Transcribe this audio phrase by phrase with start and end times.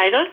[0.00, 0.30] Seidel?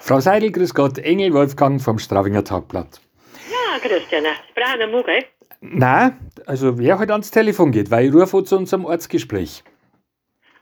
[0.00, 3.00] Frau Seidel, grüß Gott, Engel Wolfgang vom Straubinger Tagblatt.
[3.48, 5.24] Ja, Christian, Sie brauchen einen Mug, gell?
[5.60, 9.62] Nein, also wer heute ans Telefon geht, weil ich rufe zu unserem Ortsgespräch.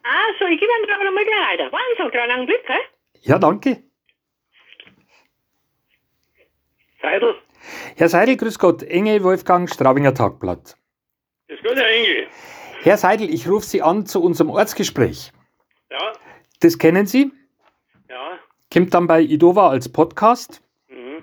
[0.04, 1.72] Ah, so, ich gebe Ihnen gerade mal gleich weiter.
[1.72, 2.77] Warten Sie gerade einen Blick, gell?
[3.22, 3.82] Ja, danke.
[7.00, 7.34] Seidel,
[7.96, 10.77] Herr Seidel, grüß Gott, Engel Wolfgang, Straubinger Tagblatt.
[11.49, 12.27] ist gut, Herr Engel.
[12.82, 15.32] Herr Seidel, ich rufe Sie an zu unserem Ortsgespräch.
[15.91, 16.13] Ja,
[16.61, 17.39] Das kennen Sie, ja.
[18.72, 21.22] Kommt dann bei Idova als Podcast Mhm.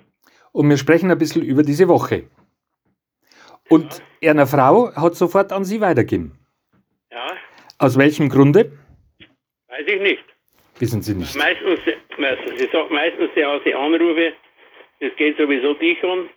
[0.52, 2.24] und wir sprechen ein bisschen über diese Woche.
[3.70, 6.38] Und eine Frau hat sofort an Sie weitergegeben.
[7.12, 7.32] Ja,
[7.80, 8.72] Aus welchem Grunde?
[9.68, 10.24] weiß ich nicht.
[10.80, 11.36] Wissen Sie nicht.
[11.36, 11.80] Meistens,
[12.18, 14.34] meistens sie sagt meistens, ja, als ich anrufe,
[15.00, 16.30] das geht sowieso dich an,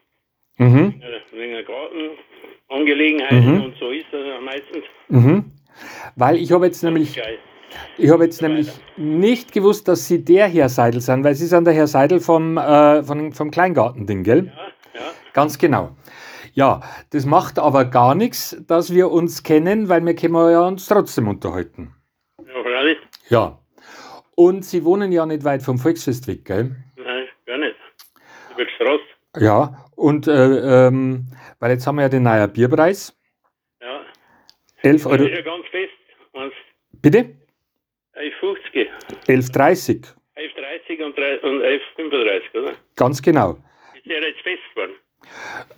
[0.59, 1.03] Mhm.
[1.33, 3.65] wegen Gartenangelegenheiten Mhm.
[3.65, 4.85] und so ist das ja meistens.
[5.09, 5.53] Mhm.
[6.17, 7.39] Weil ich habe jetzt nämlich, Geil.
[7.99, 11.65] Ich habe jetzt nämlich nicht gewusst, dass Sie der Herr Seidel sind, weil Sie sind
[11.65, 14.47] der Herr Seidel vom, äh, vom, vom Kleingartending, gell?
[14.47, 15.07] Ja, ja.
[15.33, 15.97] Ganz genau.
[16.53, 20.87] Ja, das macht aber gar nichts, dass wir uns kennen, weil wir können ja uns
[20.87, 21.95] trotzdem unterhalten.
[22.39, 22.99] Ja, freilich.
[23.29, 23.59] Ja.
[24.35, 26.75] Und Sie wohnen ja nicht weit vom Volksfest weg, gell?
[26.97, 27.77] Nein, gar nicht.
[28.55, 29.03] Über die Straße.
[29.45, 31.27] Ja, und äh, ähm,
[31.61, 33.17] weil jetzt haben wir ja den neuen Bierpreis.
[33.81, 34.01] Ja.
[34.83, 35.23] 11 Das Euro.
[35.25, 35.93] ist ja ganz fest.
[36.33, 36.53] Und
[37.03, 37.37] Bitte?
[38.15, 38.89] 11,50.
[39.29, 40.15] 11,30.
[40.37, 42.73] 11,30 und, drei- und 11,35, oder?
[42.97, 43.59] Ganz genau.
[43.95, 44.95] Ist der jetzt fest geworden?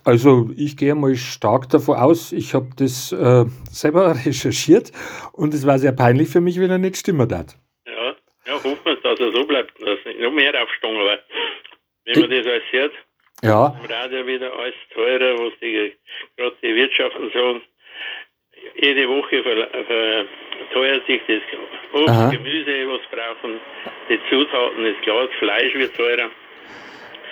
[0.05, 4.91] Also ich gehe mal stark davon aus, ich habe das äh, selber recherchiert
[5.33, 7.55] und es war sehr peinlich für mich, wenn er nicht stimmen hat.
[7.85, 11.23] Ja, ja hoffen wir, dass er so bleibt, dass nicht noch mehr aufstehen, weil
[12.05, 12.93] wenn man das alles hört,
[13.43, 15.93] Ja, im Radio wieder alles teurer, was die,
[16.37, 17.61] gerade die Wirtschaften sagen,
[18.75, 19.67] jede Woche ver,
[20.57, 21.41] verteuert sich das
[21.93, 22.29] Obst, Aha.
[22.31, 23.59] Gemüse, was brauchen,
[24.09, 26.29] die Zutaten, das Glas, Fleisch wird teurer.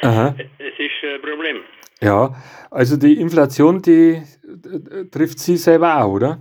[0.04, 0.36] aha.
[0.58, 1.64] Es ist ein Problem.
[2.02, 2.32] Ja,
[2.72, 6.40] also die Inflation, die äh, trifft Sie selber auch, oder?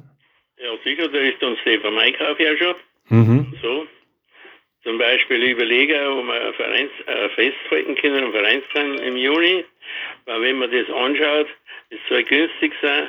[0.58, 2.74] Ja, sicher, da ist uns die vom Einkauf ja schon.
[3.08, 3.54] Mhm.
[3.62, 3.86] So.
[4.82, 9.64] Zum Beispiel überlegen, ob wir ein Vereins, äh, festhalten können, ein Vereinsheim im Juni.
[10.24, 11.48] Weil wenn man das anschaut,
[11.91, 13.08] das soll günstig sein.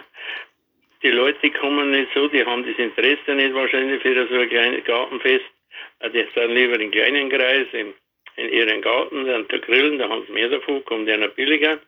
[1.04, 4.84] Die Leute kommen nicht so, die haben das Interesse nicht wahrscheinlich für so ein kleines
[4.84, 5.46] Gartenfest.
[6.00, 7.94] Äh, Die sind lieber in kleinen Kreis, in,
[8.38, 11.80] in ihren Garten, dann da grillen, da haben sie mehr davon, kommt einer billiger,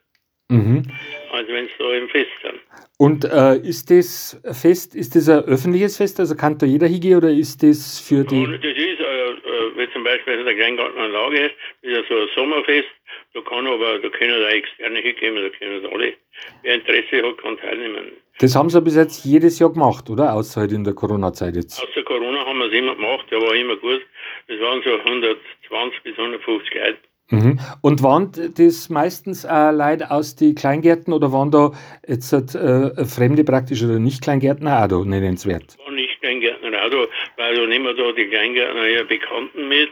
[0.50, 0.84] Mhm.
[1.32, 2.60] als wenn sie da im Fest sind.
[2.98, 7.18] Und äh, ist das Fest, ist das ein öffentliches Fest, also kann da jeder hingehen
[7.18, 8.36] oder ist das für die...
[8.36, 11.52] Und das ist, äh, äh, wie zum Beispiel der Kleingartenanlage,
[11.82, 12.90] das ist ja so ein Sommerfest,
[13.34, 16.14] da kann aber, da können da externe hingehen, da können da alle,
[16.62, 18.12] wer Interesse hat, kann teilnehmen.
[18.40, 20.34] Das haben Sie bis jetzt jedes Jahr gemacht, oder?
[20.34, 21.82] Außer halt in der Corona-Zeit jetzt.
[21.82, 24.02] Außer Corona haben wir es immer gemacht, der war immer gut.
[24.48, 26.98] Das waren so 120 bis 150 Leute.
[27.30, 27.60] Mhm.
[27.82, 31.72] Und waren das meistens äh, Leute aus die Kleingärten oder waren da
[32.08, 35.78] jetzt äh, Fremde praktisch oder nicht Kleingärtner auch da nennenswert?
[35.84, 37.06] War nicht Kleingärtner auch da,
[37.38, 39.90] weil da nehmen wir da die Kleingärtner ja Bekannten mit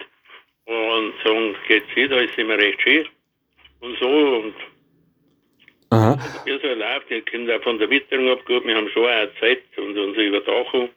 [0.66, 3.06] und sagen, geht's hin, da ist immer recht schön.
[3.80, 4.54] Und so, und
[5.92, 6.18] Aha.
[6.46, 9.62] wie so läuft, die können auch von der Witterung abgut, wir haben schon auch Zeit
[9.78, 10.90] und unsere Überdachung.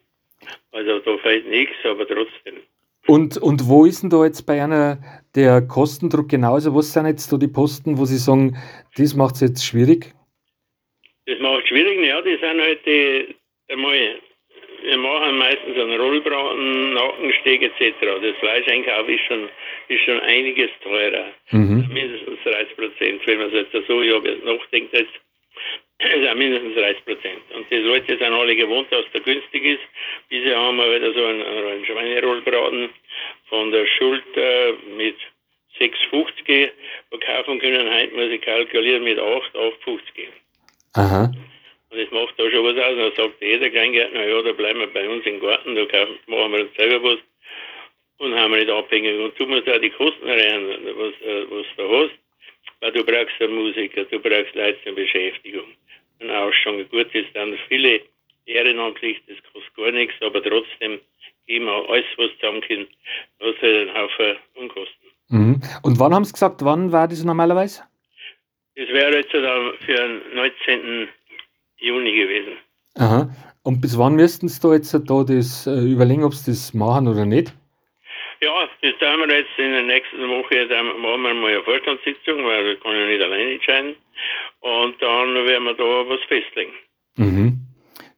[0.73, 2.61] Also da fehlt nichts, aber trotzdem.
[3.07, 4.99] Und, und wo ist denn da jetzt bei einer
[5.35, 6.75] der Kostendruck genauso?
[6.75, 8.57] Was sind jetzt da die Posten, wo Sie sagen,
[8.97, 10.15] das macht es jetzt schwierig?
[11.27, 13.35] Das macht schwierig, ja, die sind halt die,
[13.69, 14.21] einmal,
[14.85, 17.95] wir machen meistens einen Rollbraten, Nackensteak etc.
[18.01, 19.49] Das Fleischeinkauf ist schon,
[19.89, 21.27] ist schon einiges teurer.
[21.51, 21.89] Mhm.
[21.93, 25.13] Mindestens 30 Prozent, wenn man es jetzt so ja, nachdenkt, jetzt
[25.99, 27.43] ist auch mindestens 30 Prozent.
[27.57, 29.83] Und die Leute sind alle gewohnt, dass der günstig ist.
[30.31, 32.91] Diese haben wir wieder so einen, einen Schweinerollbraten
[33.49, 35.17] von der Schulter mit
[35.81, 36.71] 6,50
[37.09, 37.91] verkaufen können.
[37.91, 40.01] Heute muss ich kalkulieren mit 8, 8,50.
[40.95, 41.33] Aha.
[42.15, 42.93] Macht da schon was aus.
[42.93, 46.19] Und dann sagt jeder Kleingärtner, ja, da bleiben wir bei uns im Garten, da kaufen,
[46.29, 47.19] machen wir uns selber was
[48.19, 49.19] und haben wir nicht abhängig.
[49.19, 50.63] Und du musst auch die Kosten rein,
[50.97, 52.15] was, äh, was du hast.
[52.81, 55.67] Weil du brauchst einen Musiker, du brauchst Leute zur Beschäftigung.
[56.21, 58.01] Und auch schon gut ist dann viele
[58.47, 61.01] ehrenamtlich, das kostet gar nichts, aber trotzdem
[61.47, 62.89] geben wir alles, was zusammenkommt,
[63.41, 65.09] was halt einen Haufen Unkosten.
[65.29, 65.61] Mhm.
[65.83, 67.83] Und wann haben Sie gesagt, wann war das normalerweise?
[68.77, 71.09] Das wäre jetzt für den 19.
[71.85, 72.57] Juni gewesen.
[72.97, 73.29] Aha.
[73.63, 77.09] Und bis wann müssten Sie da jetzt da das äh, überlegen, ob Sie das machen
[77.09, 77.55] oder nicht?
[78.41, 82.45] Ja, das tun wir jetzt in der nächsten Woche, dann machen wir mal eine Vorstandssitzung,
[82.45, 83.97] weil das kann ich nicht alleine entscheiden.
[84.61, 86.73] Und dann werden wir da was festlegen.
[87.17, 87.59] Mhm.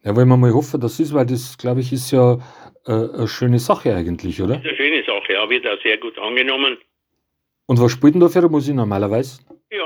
[0.04, 2.38] Ja, wollen wir mal hoffen, dass es ist, weil das, glaube ich, ist ja
[2.86, 4.54] äh, eine schöne Sache eigentlich, oder?
[4.54, 6.78] Das ist eine schöne Sache, ja, wird auch sehr gut angenommen.
[7.66, 9.40] Und was spielt denn da für eine Musik normalerweise?
[9.70, 9.85] Ja,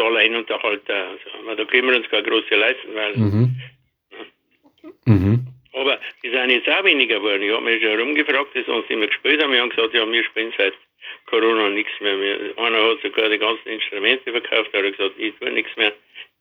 [0.00, 1.08] so meist so Alleinunterhalter.
[1.08, 3.16] Also, da können wir uns keine große leisten, weil.
[3.16, 3.56] Mhm.
[5.06, 5.46] Mhm.
[5.72, 7.42] Aber die sind jetzt auch weniger geworden.
[7.42, 9.52] Ich habe mich schon rumgefragt, die uns immer gespielt haben.
[9.52, 10.74] Wir haben gesagt, ja, wir spielen seit
[11.26, 12.18] Corona nichts mehr.
[12.20, 15.92] Wir, einer hat sogar die ganzen Instrumente verkauft, hat gesagt, ich tue nichts mehr,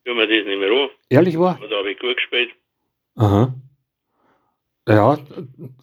[0.06, 0.90] tue mir das nicht mehr an.
[1.10, 1.38] Ehrlich?
[1.38, 2.52] Und da habe ich gut gespielt.
[3.18, 3.54] Aha.
[4.88, 5.18] Ja,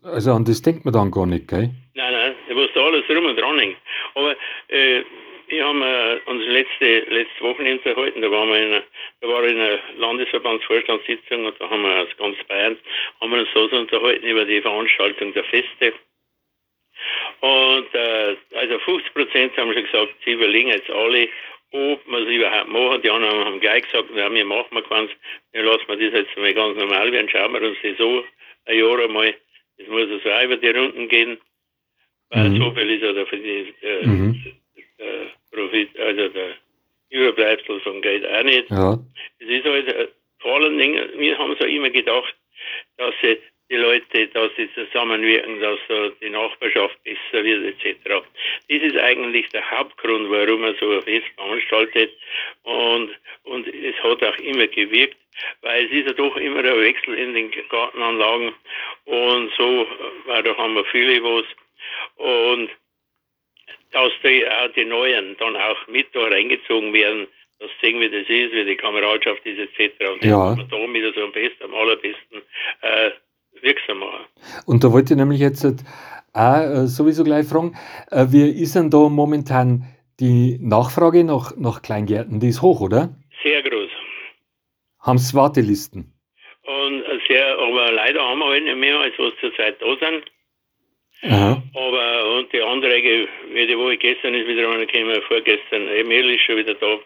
[0.02, 1.70] also an das denkt man dann gar nicht, gell?
[1.94, 3.76] Nein, nein, was da alles rum und dran hängt.
[4.14, 4.34] Aber
[4.69, 5.05] äh,
[5.49, 8.83] wir haben äh, unsere letzte, letzte Wochenende erhalten, da waren wir in einer,
[9.21, 12.79] da war in einer Landesverbandsvorstandssitzung und da haben wir aus ganz Bayern,
[13.21, 15.93] haben wir uns so unterhalten über die Veranstaltung der Feste.
[17.41, 21.29] Und äh, also 50 Prozent haben schon gesagt, sie überlegen jetzt alle,
[21.73, 23.03] ob wir es überhaupt machen.
[23.03, 25.11] Die anderen haben gleich gesagt, ja, wir machen wir keins,
[25.53, 28.25] dann lassen wir das jetzt mal ganz normal werden, schauen wir uns das so
[28.67, 29.35] ein Jahr einmal,
[29.79, 31.39] das muss also auch über die Runden gehen,
[32.31, 32.57] weil Mhm.
[32.57, 34.56] so viel ist ja der, für die, äh, Mhm.
[34.99, 36.55] Der Profit, also der
[37.11, 38.71] Überbleibsel vom Geld auch nicht.
[38.71, 38.99] Ja.
[39.39, 40.09] Es ist halt äh,
[40.39, 42.35] vor allen Dingen, wir haben so immer gedacht,
[42.99, 43.39] dass sie
[43.69, 47.99] die Leute, dass sie zusammenwirken, dass so die Nachbarschaft besser wird, etc.
[48.05, 48.23] Das
[48.69, 52.13] ist eigentlich der Hauptgrund, warum man so ein Fest veranstaltet.
[52.63, 53.11] Und,
[53.45, 55.17] und es hat auch immer gewirkt,
[55.63, 58.53] weil es ist ja doch immer ein Wechsel in den Gartenanlagen.
[59.05, 59.87] Und so, äh,
[60.27, 61.45] weil da haben wir viele was.
[62.17, 62.71] Und
[63.97, 67.27] dass die, auch die Neuen dann auch mit da reingezogen werden,
[67.59, 69.93] das sehen, wie das ist, wie die Kameradschaft ist, etc.
[70.13, 70.55] Und das Ja.
[70.55, 72.43] man da wieder so am besten, am allerbesten
[72.83, 73.11] äh,
[73.63, 74.27] wirksam machen.
[74.67, 75.81] Und da wollte ich nämlich jetzt halt
[76.35, 77.75] auch äh, sowieso gleich fragen,
[78.11, 79.85] äh, wie ist denn da momentan
[80.21, 82.41] die Nachfrage nach, nach Kleingärten?
[82.41, 83.17] Die ist hoch, oder?
[83.43, 83.91] Sehr groß.
[85.01, 86.13] Haben Sie Wartelisten?
[86.65, 90.25] Und äh, sehr, aber leider haben wir halt nicht mehr, als was zurzeit da sind.
[91.28, 91.62] Aha.
[91.75, 96.43] Aber und die Anträge, wie die Woche gestern ist wieder einer gekommen, vorgestern, Emil ist
[96.43, 96.99] schon wieder da,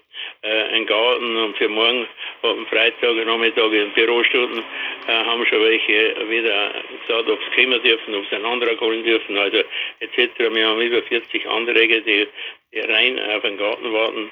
[0.43, 2.06] äh, ein Garten und für morgen,
[2.43, 4.62] am Freitag, Nachmittag in Bürostunden,
[5.06, 6.72] äh, haben schon welche wieder
[7.06, 9.58] gesagt, ob sie kommen dürfen, ob sie einen Antrag holen dürfen, also
[10.00, 10.31] etc.
[10.38, 12.28] Wir haben über 40 Anträge, die,
[12.72, 14.31] die rein auf den Garten warten.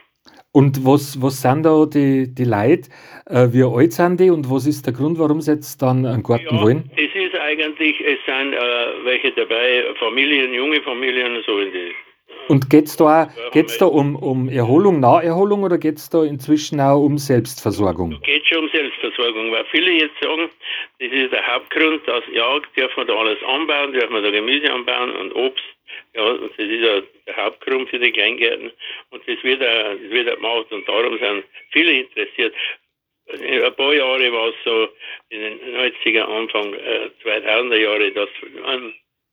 [0.59, 2.91] Und was, was sind da die, die Leute?
[3.31, 6.25] Äh, wie alt sind die und was ist der Grund, warum sie jetzt dann einen
[6.25, 6.91] Garten Ja, wollen?
[6.97, 8.59] es ist eigentlich, es sind äh,
[9.05, 11.93] welche dabei, Familien, junge Familien, so in die
[12.49, 16.25] Und geht es da, auch, geht's da um, um Erholung, Naherholung oder geht es da
[16.25, 18.19] inzwischen auch um Selbstversorgung?
[18.25, 20.51] geht schon um Selbstversorgung, weil viele jetzt sagen,
[20.99, 24.73] das ist der Hauptgrund, dass ja, dürfen wir da alles anbauen, dürfen wir da Gemüse
[24.73, 25.63] anbauen und Obst.
[26.19, 28.73] Ja, und das ist ja der Hauptgrund für die Kleingärten
[29.11, 32.53] und das wird auch, das wird auch gemacht und darum sind viele interessiert.
[33.26, 34.88] In ein paar Jahre war es so,
[35.29, 38.29] in den 90er, Anfang äh, 2000er Jahre, dass
[38.67, 38.93] ein,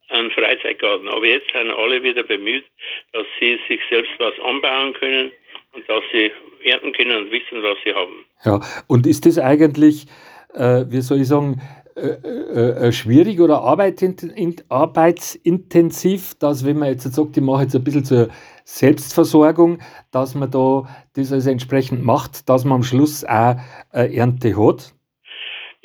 [0.10, 1.08] ein Freizeitgarten.
[1.08, 2.66] Aber jetzt sind alle wieder bemüht,
[3.14, 5.32] dass sie sich selbst was anbauen können
[5.74, 6.32] und dass sie
[6.66, 8.26] ernten können und wissen, was sie haben.
[8.44, 10.06] Ja, und ist das eigentlich,
[10.54, 11.62] äh, wie soll ich sagen,
[11.96, 17.86] äh, äh, äh, schwierig oder arbeitsintensiv, dass wenn man jetzt sagt, ich mache jetzt ein
[17.86, 18.28] bisschen zur
[18.66, 19.80] Selbstversorgung,
[20.12, 23.56] dass man da das also entsprechend macht, dass man am Schluss auch
[23.92, 24.94] eine Ernte hat?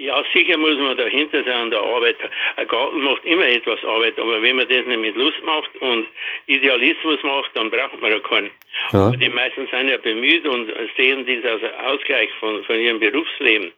[0.01, 2.17] Ja, sicher muss man dahinter sein an der Arbeit.
[2.57, 6.07] Ein Garten macht immer etwas Arbeit, aber wenn man das nicht mit Lust macht und
[6.47, 8.51] Idealismus macht, dann braucht man ja keinen.
[8.93, 9.09] Ja.
[9.09, 13.73] Aber die meisten sind ja bemüht und sehen dies als Ausgleich von, von ihrem Berufsleben.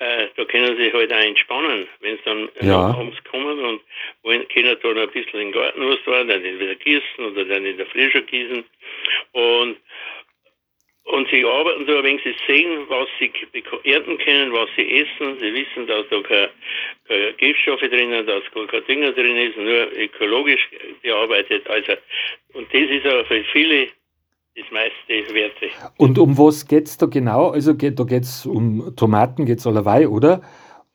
[0.00, 2.88] Äh, da können sie halt auch entspannen, wenn sie dann Ja.
[2.90, 3.80] abends kommen und
[4.24, 7.76] wollen, können dann ein bisschen im Garten was tun, dann entweder gießen oder dann in
[7.76, 8.64] der Früh schon gießen.
[9.30, 9.76] Und
[11.08, 13.32] und sie arbeiten so, wenn sie sehen, was sie
[13.84, 15.38] ernten können, was sie essen.
[15.40, 16.50] Sie wissen, dass da keine,
[17.06, 20.68] keine Giftstoffe drin sind, dass gar kein Dünger drin ist, nur ökologisch
[21.02, 21.68] bearbeitet.
[21.68, 21.92] Also,
[22.52, 23.88] und das ist auch für viele
[24.54, 25.70] das meiste Werte.
[25.96, 27.50] Und um was geht es da genau?
[27.50, 30.42] Also geht, da geht es um Tomaten, geht es allerweil, oder?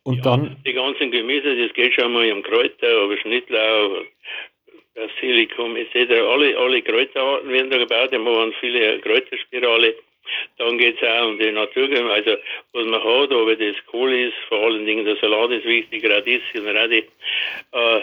[0.04, 4.04] Und dann, Die ganzen Gemüse, das geht schon mal um Kräuter, aber Schnittlauch,
[4.96, 6.12] Basilikum etc.
[6.12, 9.96] Alle, alle Kräuterarten werden da gebaut, die machen viele Kräuterspirale.
[10.58, 12.38] Dann geht es auch um die Naturgemüse, also
[12.72, 16.68] was man hat, ob das Kohl ist, vor allen Dingen der Salat ist wichtig, Radieschen,
[16.68, 17.06] Radi.
[17.74, 18.02] Äh,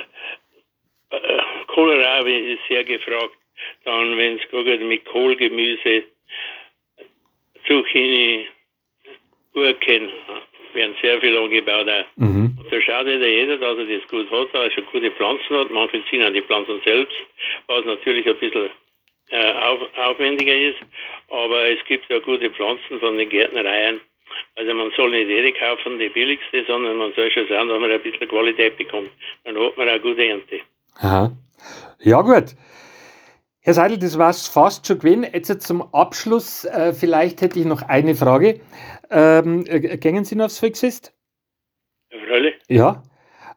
[1.10, 3.36] äh, Kohlrabi ist sehr gefragt.
[3.84, 6.04] Dann, wenn es geht mit Kohlgemüse,
[7.66, 8.46] Zucchini,
[9.52, 10.08] Gurken,
[10.72, 12.04] werden sehr viel angebaut auch.
[12.16, 12.49] mhm.
[12.70, 15.70] Da schaut wieder jeder, dass er das gut hat, dass er schon gute Pflanzen hat.
[15.70, 17.16] Manche ziehen auch die Pflanzen selbst,
[17.66, 18.70] was natürlich ein bisschen
[19.30, 20.78] äh, auf, aufwendiger ist.
[21.28, 24.00] Aber es gibt ja gute Pflanzen von den Gärtnereien.
[24.54, 27.90] Also man soll nicht jede kaufen, die billigste, sondern man soll schon schauen, dass man
[27.90, 29.10] ein bisschen Qualität bekommt.
[29.44, 30.60] Dann hat man auch gute Ernte.
[31.00, 31.32] Aha.
[31.98, 32.54] Ja, gut.
[33.62, 35.24] Herr Seidel, das war es fast schon gewesen.
[35.24, 38.60] Jetzt zum Abschluss, äh, vielleicht hätte ich noch eine Frage.
[39.10, 41.12] Ähm, äh, gängen Sie noch aufs Volksfest?
[42.30, 42.54] Freilich.
[42.68, 43.02] Ja.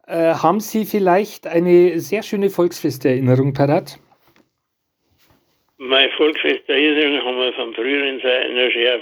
[0.08, 4.00] Äh, haben Sie vielleicht eine sehr schöne Volksfesterinnerung parat?
[5.78, 9.00] Mein Volksfesterinnerung haben wir von früheren Zeiten noch sehr,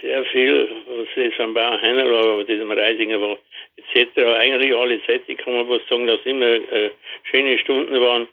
[0.00, 3.36] sehr viel, was jetzt am Bauern Heiner war, aber diesem Reisinger war,
[3.76, 4.16] etc.
[4.40, 6.90] Eigentlich alle Zeiten kann man was sagen, dass immer äh,
[7.24, 8.26] schöne Stunden waren.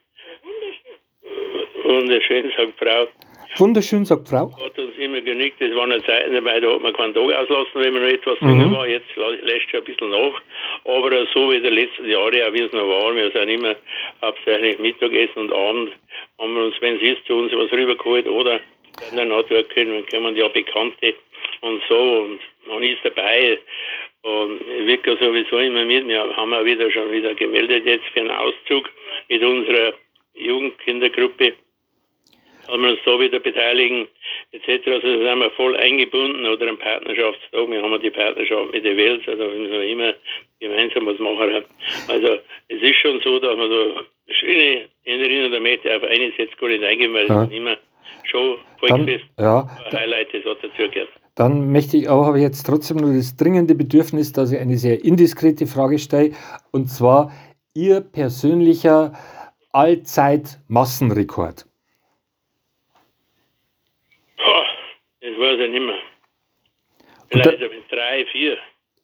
[1.84, 3.08] Wunderschön, sagt Frau.
[3.58, 4.52] Wunderschön, sagt Frau.
[4.64, 5.62] Hat uns immer genügt.
[5.62, 8.40] Das waren ja Zeiten dabei, da hat man keinen Tag auslassen, wenn man noch etwas
[8.42, 8.88] jünger war.
[8.88, 10.42] Jetzt lä- lässt schon ein bisschen nach.
[10.84, 13.76] Aber so wie die letzten Jahre, auch wie es noch war, wir sind immer
[14.22, 15.92] hauptsächlich Mittagessen und Abend,
[16.40, 18.60] haben wir uns, wenn es ist, zu uns was rübergeholt oder
[19.10, 21.14] in der Natur können, dann kommen ja Bekannte
[21.62, 23.58] und so und man ist dabei.
[24.24, 26.08] Und wirklich sowieso immer mit.
[26.08, 28.90] Wir haben auch wieder schon wieder gemeldet jetzt für einen Auszug
[29.30, 29.94] mit unserer
[30.34, 31.54] Jugendkindergruppe
[32.68, 34.08] haben wir uns da wieder beteiligen,
[34.52, 34.88] etc.
[34.88, 37.70] Also da sind wir voll eingebunden oder ein Partnerschaftstag.
[37.70, 40.14] Wir haben ja die Partnerschaft mit der Welt, also müssen wir immer
[40.60, 41.64] gemeinsam was machen.
[42.08, 46.70] Also es ist schon so, dass man da schöne Erinnerungen damit auf eines jetzt gar
[46.70, 47.44] nicht eingehen, weil Ja.
[47.44, 47.78] es ist immer
[48.24, 48.58] schon
[48.88, 51.10] Dann, Volksfest, ja, ein Highlight, das hat dazugehört.
[51.36, 54.78] dann möchte ich auch, habe ich jetzt trotzdem nur das dringende Bedürfnis, dass ich eine
[54.78, 56.32] sehr indiskrete Frage stelle.
[56.72, 57.32] Und zwar
[57.78, 59.12] Ihr persönlicher
[59.74, 61.66] Allzeit-Massenrekord.
[65.36, 65.96] Das weiß ich nicht mehr.
[67.30, 68.58] Da- Vielleicht mit drei, vier.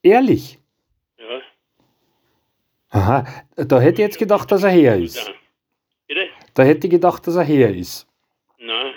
[0.04, 0.58] Ehrlich?
[1.20, 1.42] Ja.
[2.90, 5.16] Aha, da hätte ich jetzt gedacht, dass er her ist.
[5.28, 5.34] Ja.
[6.08, 6.28] Bitte?
[6.54, 8.06] Da hätte ich gedacht, dass er her ist.
[8.60, 8.94] Nein.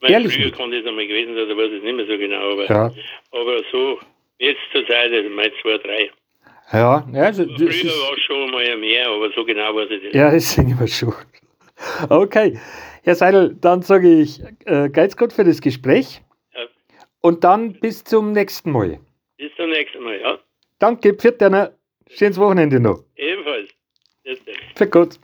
[0.00, 0.56] Mein Ehrlich früher nicht?
[0.56, 2.52] kann das einmal gewesen sein, da weiß ich nicht mehr so genau.
[2.52, 2.92] Aber, Ja,
[3.32, 3.98] aber so,
[4.38, 6.10] jetzt zur Zeit, also mein zwei, drei.
[6.72, 10.02] ja, ja, also, das Früher war es schon mal mehr, aber so genau weiß ich
[10.04, 10.12] das.
[10.14, 11.14] ja das sehen wir schon.
[12.08, 12.58] Okay,
[13.02, 16.22] Herr Seidel, dann sage ich, äh, geht's gut für das Gespräch
[16.54, 16.60] Ja.
[17.20, 19.00] und dann bis zum nächsten Mal.
[19.36, 20.38] Bis zum nächsten Mal, ja.
[20.78, 21.40] Danke, pfiat
[22.08, 23.04] Schönes Wochenende noch.
[23.16, 23.70] Ebenfalls.
[24.76, 25.18] Für Gott.